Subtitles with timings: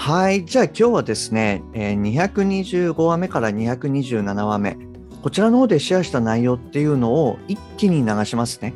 [0.00, 0.46] はい。
[0.46, 4.78] じゃあ今日はですね、225話目から227話目、
[5.20, 8.72] こちらの方でシェアした内容っていうのを一気に流しますね。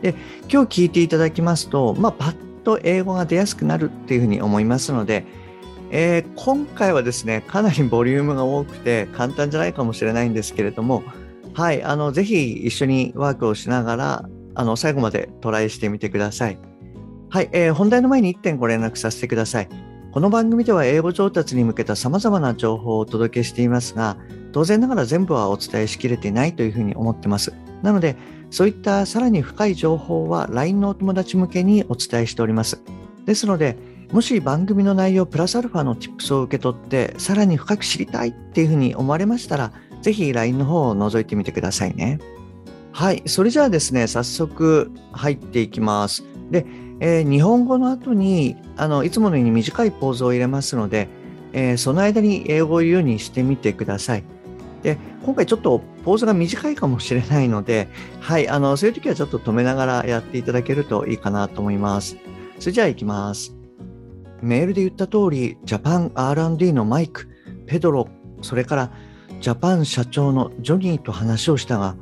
[0.00, 0.14] で、
[0.50, 5.26] 今日聞いていただきますと、まあ、パッと英語が出やすくなるっていうふうに思いますので、
[5.90, 11.02] えー、今回はですね、かなりボリュームが多くて簡単じゃないかもしれないんですけれども、
[11.52, 16.58] はい、あの、ぜひ一緒にワークをしながら、あの、最後までトライしてみてください。
[17.28, 19.91] はい、えー、本題の前に1点ご連絡させてください。
[20.12, 24.18] この番組では英語上達に向けた様々な情報をお届けしていますが、
[24.52, 27.54] 当然ながら全部はお伝えしきれていないというふうに思ってます。
[27.80, 28.16] なので、
[28.50, 32.82] そういったさらに深い情報は LINE のお友達向けにお伝えしております。
[33.24, 33.78] ですので、
[34.12, 42.18] もし番組の内容プラスアルファの Tips を受け取ってさらに深く知りたいっていうふうに思われましたら、ぜひ LINE の方を覗いてみてくださいね。
[42.92, 46.22] はい、それじゃあですね、早速入っていきます。
[46.50, 46.66] で、
[47.04, 51.08] えー、日本語の後にあのいつものように短いポーズを入れますので、
[51.52, 54.24] えー、その間に英語を言うようにしてみてください。
[54.84, 57.88] で今回ちょっとポーズが短いかもしれないので、
[58.20, 62.16] はい、あのそういう時はちょっと止めながらやっていただけるといいかなと思います。
[62.60, 63.52] それじゃあ行きます。
[64.40, 67.28] メールで言った通り、ジャパン R&D のマイク、
[67.66, 68.06] ペドロ、
[68.42, 68.92] それから
[69.40, 71.96] ジャパン社長のジョニーと話をしたが、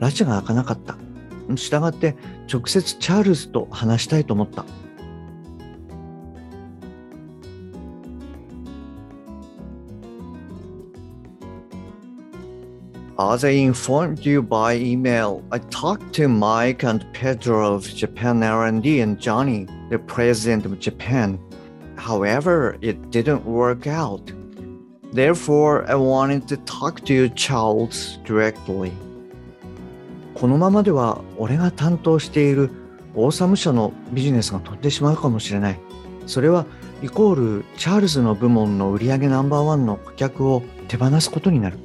[0.00, 1.03] 拉致が開かなかった。
[1.55, 2.15] したがって
[2.51, 4.65] 直接チャールズと話したいと思った。
[13.21, 19.19] As I informed you by email, I talked to Mike and Pedro of Japan R&D and
[19.19, 21.37] Johnny, the president of Japan.
[21.97, 24.31] However, it didn't work out.
[25.11, 28.93] Therefore, I wanted to talk to you, Charles, directly.
[30.34, 32.70] このままでは俺が担当している
[33.14, 35.80] オーサム社のビジネスが飛んでしまうかもしれない。
[36.26, 36.66] それは
[37.02, 41.78] イコールチャールズの部門の売上ナンバーワンの顧客を手放すことになる。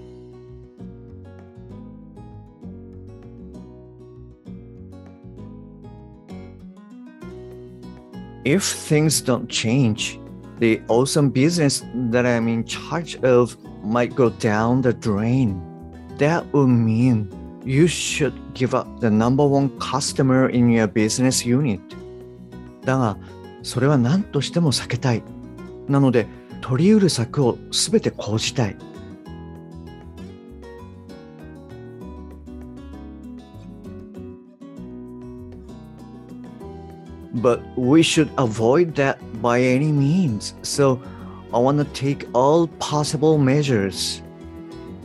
[8.46, 10.20] If things don't change,
[10.60, 15.62] the awesome business that I'm in charge of might go down the drain.
[16.18, 17.30] That would mean
[17.70, 21.80] you should give up the number one customer in your business unit
[22.84, 23.16] だが
[23.62, 25.22] それは何としても避けたい
[25.88, 26.26] なので
[26.62, 28.76] 取り得る策をすべて講じたい
[37.36, 40.56] But we should avoid that by any means.
[40.64, 41.00] So
[41.54, 44.24] I want to take all possible measures.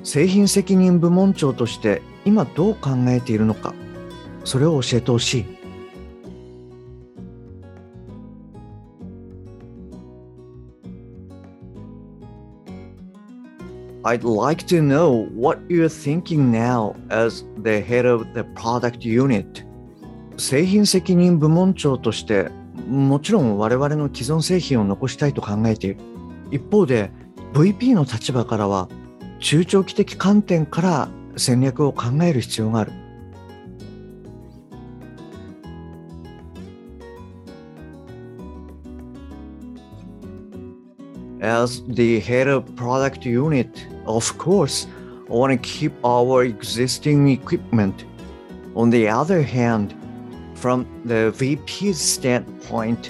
[0.03, 3.75] 製品責任部門長として今どう考えているのか
[4.45, 5.45] それを教えてほしい
[14.05, 19.65] I'd like to know what you're thinking now as the head of the product unit.
[20.37, 22.51] 製品責任部門長として
[22.87, 25.97] もちろん我々の既存製品を残したいと考えている。
[26.51, 27.11] 一方で
[27.55, 28.91] VP の立場からは
[29.41, 32.92] 中長期的観点から戦略を考える必要がある。
[41.42, 43.70] As the head of product unit,
[44.06, 44.88] of course,
[45.30, 48.06] I want to keep our existing equipment.
[48.76, 49.96] On the other hand,
[50.56, 53.10] from the VP's standpoint,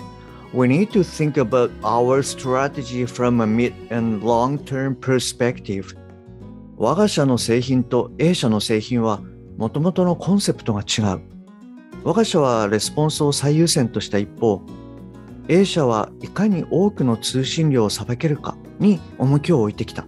[0.54, 5.94] we need to think about our strategy from a mid and long term perspective.
[6.77, 9.21] 我が社の製品と A 社の製品は
[9.57, 11.21] もともとのコンセプトが違う。
[12.03, 14.61] 我が社はレスポンスを最優先とした一方、
[15.49, 20.05] A 社はいかに多くの通信量をさばけるかに重きを置いてきた。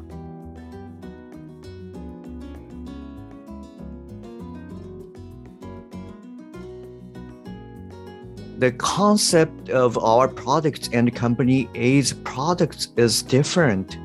[8.58, 13.98] The concept of our products and company A's products is different.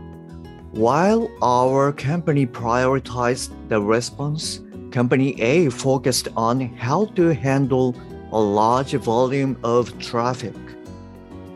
[0.74, 7.94] While our company prioritized the response, Company A focused on how to handle
[8.32, 10.56] a large volume of traffic.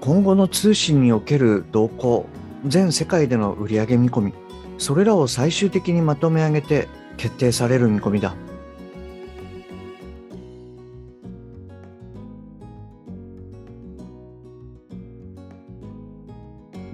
[0.01, 2.27] 今後の通信における動向
[2.65, 4.33] 全世界での売上見込み、
[4.77, 8.35] それらを最終的にまとめ上げて決定される見込みだ。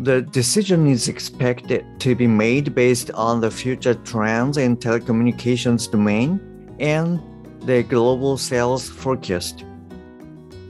[0.03, 6.39] The decision is expected to be made based on the future trends in telecommunications domain
[6.79, 7.19] and
[7.67, 9.63] the global sales forecast.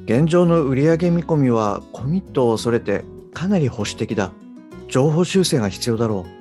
[0.04, 4.34] 現状の売上見込みはコミットを恐れてかなり保守的だ。
[4.90, 6.41] 情報修正が必要だろう。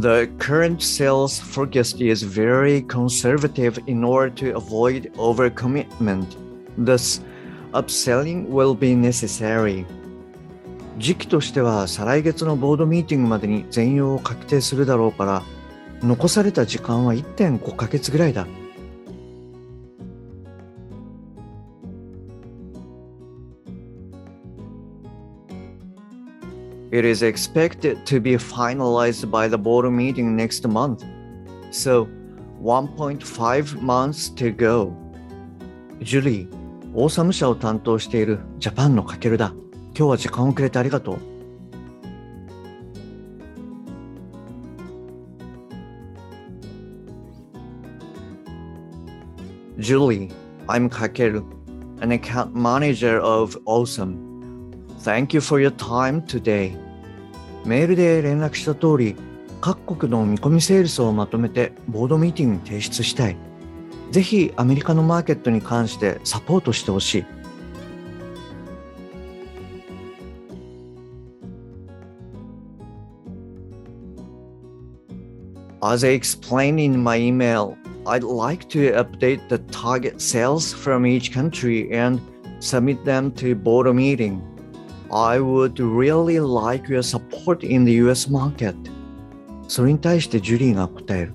[0.00, 6.36] The current sales forecast is very conservative in order to avoid overcommitment.
[6.76, 7.20] Thus,
[7.74, 9.84] upselling will be necessary.
[10.98, 15.42] 時期としては再来月のボードミーティングまでに全容を確定するだろうから
[16.00, 18.46] 残された時間は1.5ヶ月ぐらいだ。
[26.97, 31.03] It is expected to be finalized by the board meeting next month.
[31.71, 32.07] So,
[32.61, 34.93] 1.5 months to go.
[36.01, 36.47] ジュリー、
[36.93, 39.53] オーサム社を担当しているジャパンのかけるだ。
[39.95, 41.17] 今日は時間をくれてありがとう。
[49.79, 50.31] Julie,
[50.67, 51.43] I'm Kakeru,
[52.01, 54.33] an account manager of Awesome.
[54.99, 56.77] Thank you for your time today.
[57.64, 59.16] メールで連絡した通り、
[59.60, 63.36] 各国の見込みセールスをまとめてボードミーティングに提出したい。
[64.10, 67.24] ぜひアメリカのマーケットに関してサポートしてほしい。
[75.80, 81.88] As I explained in my email, I'd like to update the target sales from each country
[81.92, 82.20] and
[82.60, 84.40] submit them to board meeting.
[85.10, 88.74] I would really like your support in the US market.
[89.66, 91.34] それに対してジュリーが答える。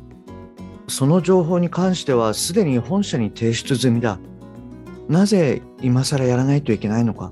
[0.88, 4.20] その情報に関してはすでに本社に提出済みだ。
[5.08, 7.32] なぜ今更やらないといけないのか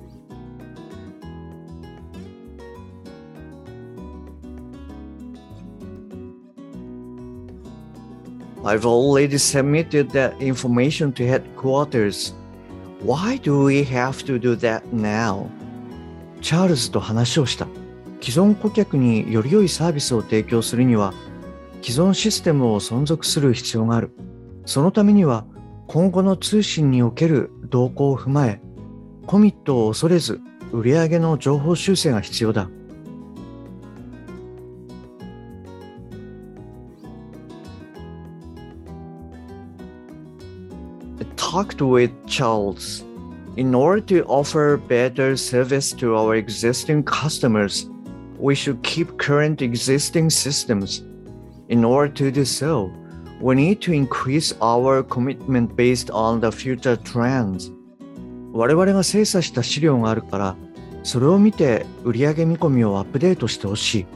[8.63, 12.33] I've already submitted that information to headquarters.
[12.99, 15.49] Why do we have to do that now?
[16.41, 17.67] チャールズと話をした。
[18.21, 21.13] 既存顧客により良いサービスを提供するには、
[21.81, 24.11] 既存システムを存続する必要がある。
[24.65, 25.45] そのためには、
[25.87, 28.61] 今後の通信における動向を踏まえ、
[29.25, 30.41] コミットを恐れず、
[30.71, 32.69] 売上の情報修正が必要だ。
[41.51, 43.03] talked with Charles.
[43.56, 47.88] In order to offer better service to our existing customers,
[48.38, 51.02] we should keep current existing systems.
[51.68, 52.90] In order to do so,
[53.40, 57.72] we need to increase our commitment based on the future trends.
[58.52, 60.56] 我々が精査した資料があるから、
[61.02, 64.06] それを見て売上見込みをアップデートしてほしい。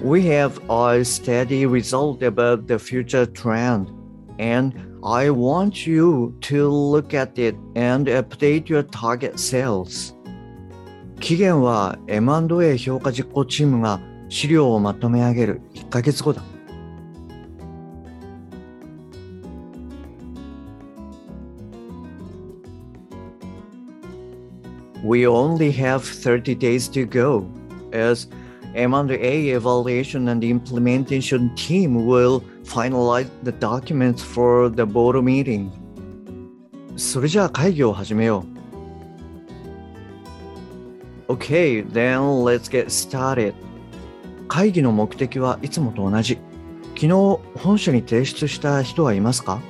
[0.00, 3.90] we have a steady result about the future trend,
[4.38, 10.14] and I want you to look at it and update your target sales.
[11.20, 16.42] 期限は M&A 評価実行チームが資料をまとめ上げる1ヶ月後だ。
[25.04, 27.46] We only have 30 days to go,
[27.92, 28.28] as
[28.75, 35.69] M&A evaluation and implementation team will finalize the documents for the board meeting.
[36.95, 38.45] それじゃあ会議を始めよ
[41.29, 41.33] う。
[41.33, 43.53] Okay, then let's get started.
[44.47, 46.37] 会議の目的はいつもと同じ。
[46.95, 49.61] 昨日本社に提出した人はいますか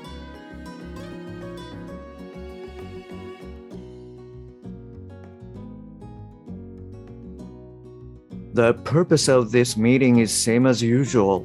[8.54, 11.44] The purpose of this meeting is same as usual.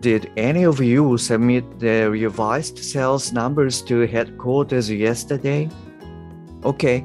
[0.00, 5.68] Did any of you submit the revised sales numbers to headquarters yesterday?
[6.62, 7.04] OK.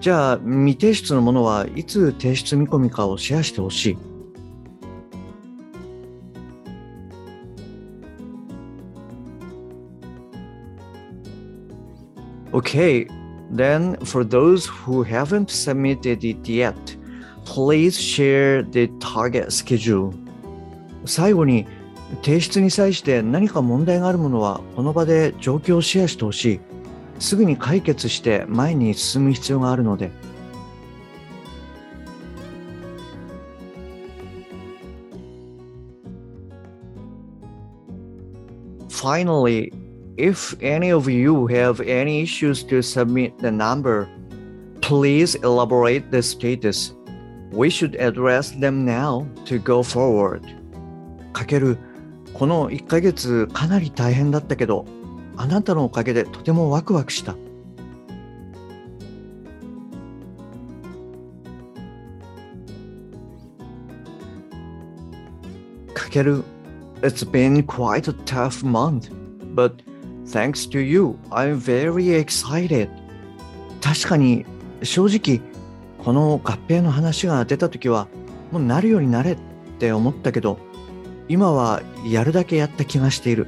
[0.00, 3.96] じゃあ、未提出のものはいつ提出見込みかをシェアしてほしい。
[12.52, 13.08] Okay,
[13.50, 16.74] then for those who haven't submitted it yet,
[17.49, 20.13] please share the target schedule.
[21.05, 21.65] 最後に、
[22.21, 26.59] 提出に際して何か問題があるものはこの場で状況をシェアしてほしい。
[27.19, 30.11] すぐに解決して前に進む必要があるので。
[38.89, 39.71] Finally,
[40.17, 44.07] if any of you have any issues to submit the number,
[44.81, 46.98] please elaborate the status.
[47.51, 50.41] We should address them now to go forward.
[51.33, 51.77] かける
[52.33, 54.85] この1ヶ月かなり大変だったけど、
[55.35, 57.33] あなたのおかげでとてもワクワクした。
[65.93, 66.43] かける
[67.01, 69.09] It's been quite a tough month,
[69.55, 69.81] but
[70.25, 72.89] thanks to you, I'm very excited.
[73.81, 74.45] 確かに
[74.83, 75.41] 正直
[76.03, 78.07] この合併の話が出た時は
[78.51, 79.37] もうなるようになれっ
[79.79, 80.57] て思ったけど
[81.27, 83.47] 今はやるだけやった気がしている。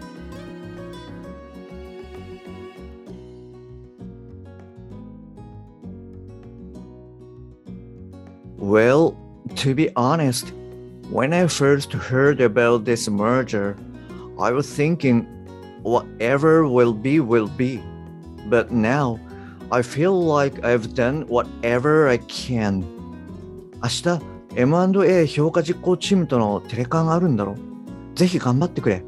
[8.59, 9.15] Well,
[9.55, 10.53] to be honest,
[11.11, 13.75] When I first heard about this merger,
[14.39, 15.27] I was thinking,
[15.83, 17.83] whatever will be, will be.
[18.47, 19.19] But now,
[19.73, 22.83] I feel like I've done whatever I can.
[23.81, 24.21] 明日、
[24.57, 28.17] M&A 評価実行チームとのテレカンがあるんだろう。
[28.17, 29.01] ぜひ頑張ってくれ。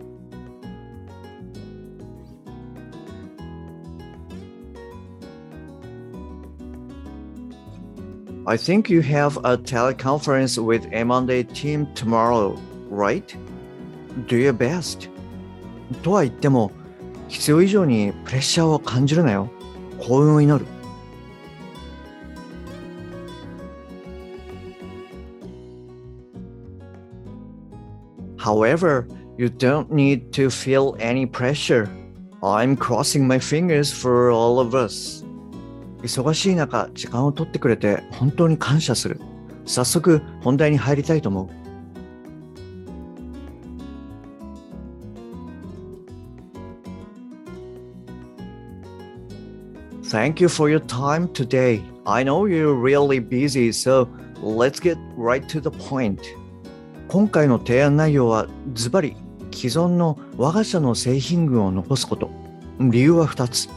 [8.46, 12.58] I think you have a teleconference with M&A team tomorrow,
[12.89, 13.25] right?
[14.27, 15.10] Do your best.
[16.03, 16.72] とは言っても、
[17.27, 19.50] 必要以上にプレッシャーを感じるなよ。
[20.06, 20.66] 幸運を祈る。
[28.38, 29.08] However,
[29.38, 31.88] you don't need to feel any pressure.
[32.42, 35.24] I'm crossing my fingers for all of us.
[36.02, 39.22] 忙しい中、時間を取ってくれて本当に感謝する。
[39.66, 41.62] 早速、本題に入りたいと思う。
[50.12, 51.83] Thank you for your time today.
[52.07, 54.09] I know you're really busy, so
[54.41, 56.21] let's get right to the point.
[57.09, 59.17] 今回の提案内容はズバリ
[59.50, 62.31] 既存の我が社の製品群を残すこと。
[62.79, 63.69] 理由は2つ。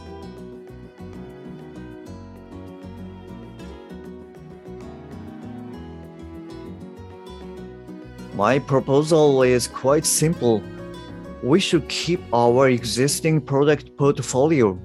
[8.35, 10.61] My proposal is quite simple.
[11.43, 14.77] We should keep our existing product portfolio.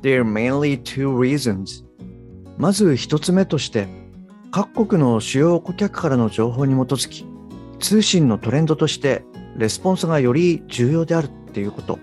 [0.00, 1.84] There are mainly two reasons.
[2.56, 3.88] まず一つ目として、
[4.50, 7.26] 各国の主要顧客からの情報に基づき、
[7.80, 9.24] 通信のトレンドとして
[9.56, 11.98] レスポンスがより重要であるっていうこと。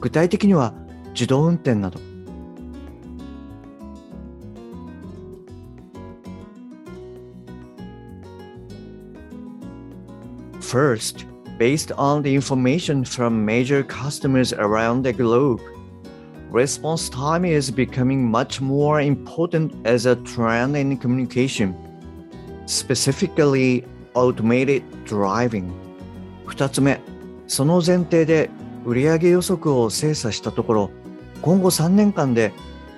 [0.00, 0.74] 具体的には
[1.12, 1.98] 自動運転など。
[10.60, 11.26] First,
[11.58, 15.60] based on the information from major customers around the globe,
[16.50, 21.74] response time is becoming much more important as a trend in communication,
[22.66, 25.70] specifically automated driving.
[26.46, 27.00] 2つ目、
[27.46, 28.50] その前提で
[28.84, 30.90] 売上予測を精査したところ、
[31.42, 32.52] 今後3年間で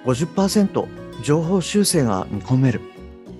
[0.04, 0.86] 50%
[1.22, 2.80] 情報修正が見込める。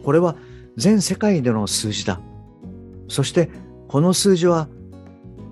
[0.04, 0.36] これは
[0.76, 2.20] 全世界での数字だ。
[3.08, 3.50] そして
[3.88, 4.68] この数字は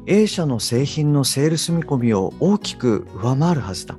[0.06, 3.96] A 社の製品のセールス見込みを大きく上回るはずだ。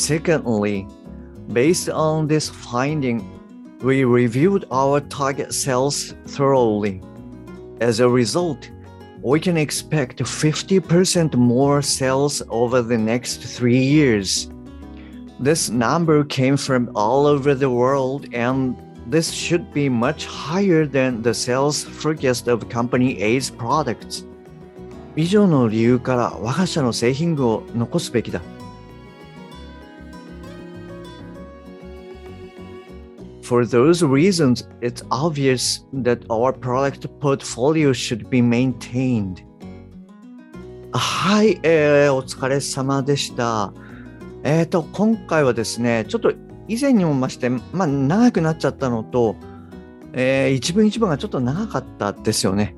[0.00, 0.86] Secondly,
[1.52, 3.24] based on this finding,
[3.80, 7.00] we reviewed our target sales thoroughly.
[7.80, 8.70] As a result,
[9.22, 14.48] we can expect 50% more sales over the next three years.
[15.40, 21.22] This number came from all over the world, and this should be much higher than
[21.22, 24.24] the sales forecast of Company A's products.
[25.16, 28.42] 以上の理由から我が社の製品群を残すべきだ。
[33.41, 39.43] For those reasons, it's obvious that our product portfolio should be maintained.
[40.93, 43.73] はい、えー、お疲れ様でした。
[44.43, 46.33] えっ、ー、と、今回はですね、ちょっと
[46.67, 49.35] 以前にも増して、まあ、長くなっちゃったのと、
[50.13, 52.75] えー、一文一文がちょっと長かったですよね。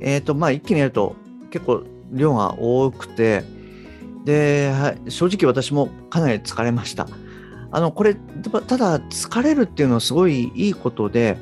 [0.00, 1.16] えっ、ー、と、まあ、一気にやると
[1.50, 3.44] 結構量が多くて、
[4.24, 7.08] で、はい、正直私もかなり疲れました。
[7.74, 11.36] あのこれただ疲れるっていうのはすごいいいことで、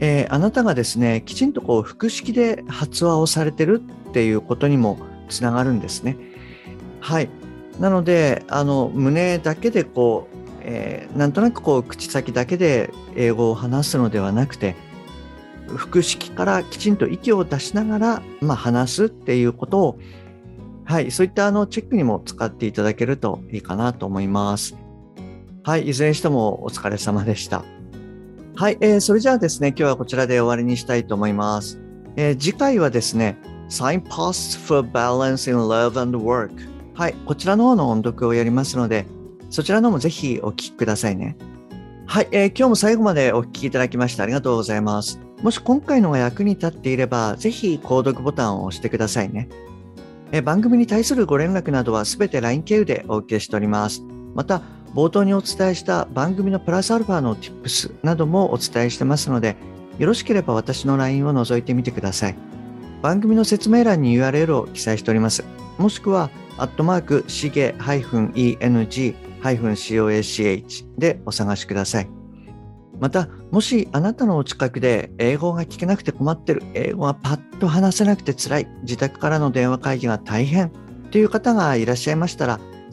[0.00, 6.16] えー、あなたがですねきちんとこう腹式で発話をされてるっていうことにもつながるんですね。
[7.00, 7.28] はい
[7.78, 14.74] なのであの胸だけでこう、えー、なんとなくこう口先だけで英語を話すのではなくて
[15.68, 19.98] 腹式からきちんと息を出しながら、まあ、話すっていうことを
[20.84, 24.83] はい、そういったあのチェックにも使っていただけるといいかなと思います。
[25.66, 27.64] はい、いずれにしてもお疲れ様でした。
[28.54, 31.80] はい、えー、それじゃあですね、今日はこちらで終わりにしたいと思います。
[32.16, 33.38] えー、次回はですね、
[33.70, 36.50] Signposts for Balance in Love and Work。
[36.92, 39.06] はい、こちらの方の音読をやりますので、
[39.48, 41.34] そちらの方もぜひお聞きくださいね。
[42.04, 45.18] はい、えー、今日も最後までお聞きいただきましてありがとうございます。
[45.42, 49.48] もし今回のが役に立っていれば、ぜひ購読ボタンを押してくださいね。
[50.30, 54.02] え番組に対するご連絡などはすべて LINE 経由でお受けしております。
[54.34, 54.60] また、
[54.94, 59.56] 冒頭にお伝えした番組のプラスアルファの Tips などもお伝えしてますので、
[59.98, 62.36] よろしければ私の LINE を覗いてみてください。
[63.02, 65.44] 番組の説明欄に URL を記載しております。
[65.78, 69.14] もしくは、アットマーク、しげ -eng-coach
[70.96, 72.08] でお探しください。
[73.00, 80.70] また、もしあなたのお近くで英語が聞けなくて困ってる、英語がパッと話せなくて辛い、自宅からの電話会議が大変
[81.10, 82.60] という方がいらっしゃいましたら、